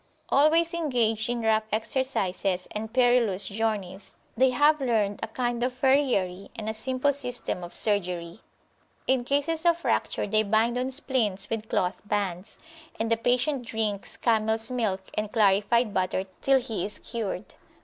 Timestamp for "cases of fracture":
9.23-10.25